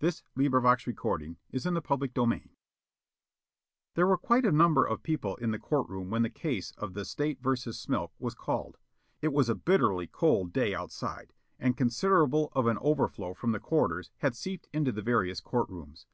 They" 0.00 0.08
"Never 0.36 0.60
mind. 0.60 0.78
Give 0.84 0.88
me 0.88 1.38
their 1.52 1.62
addresses." 1.70 1.74
CHAPTER 1.82 2.10
FIVE 2.10 2.48
There 3.94 4.08
were 4.08 4.18
quite 4.18 4.44
a 4.44 4.50
number 4.50 4.84
of 4.84 5.04
people 5.04 5.36
in 5.36 5.52
the 5.52 5.60
court 5.60 5.88
room 5.88 6.10
when 6.10 6.22
the 6.22 6.30
case 6.30 6.72
of 6.72 6.94
the 6.94 7.04
State 7.04 7.40
vs. 7.40 7.76
Smilk 7.78 8.10
was 8.18 8.34
called. 8.34 8.78
It 9.22 9.32
was 9.32 9.48
a 9.48 9.54
bitterly 9.54 10.08
cold 10.08 10.52
day 10.52 10.74
outside 10.74 11.32
and 11.60 11.76
considerable 11.76 12.48
of 12.56 12.66
an 12.66 12.78
overflow 12.80 13.34
from 13.34 13.52
the 13.52 13.60
corridors 13.60 14.10
had 14.16 14.34
seeped 14.34 14.68
into 14.72 14.90
the 14.90 15.00
various 15.00 15.38
court 15.38 15.68
rooms. 15.68 16.06